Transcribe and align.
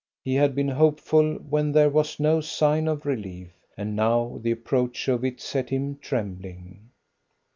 He 0.25 0.33
had 0.33 0.55
been 0.55 0.69
hopeful 0.69 1.35
when 1.47 1.71
there 1.73 1.91
was 1.91 2.19
no 2.19 2.41
sign 2.41 2.87
of 2.87 3.05
relief, 3.05 3.51
and 3.77 3.95
now 3.95 4.39
the 4.41 4.49
approach 4.49 5.07
of 5.07 5.23
it 5.23 5.39
set 5.39 5.69
him 5.69 5.99
trembling. 6.01 6.89